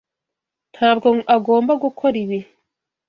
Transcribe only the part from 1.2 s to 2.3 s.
agomba gukora